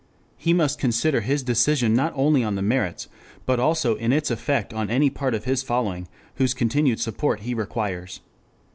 He 0.35 0.51
must 0.51 0.79
consider 0.79 1.21
his 1.21 1.43
decision 1.43 1.93
not 1.93 2.11
only 2.15 2.43
on 2.43 2.55
"the 2.55 2.63
merits," 2.63 3.07
but 3.45 3.59
also 3.59 3.93
in 3.97 4.11
its 4.11 4.31
effect 4.31 4.73
on 4.73 4.89
any 4.89 5.11
part 5.11 5.35
of 5.35 5.43
his 5.43 5.61
following 5.61 6.07
whose 6.37 6.55
continued 6.55 6.99
support 6.99 7.41
he 7.41 7.53
requires. 7.53 8.19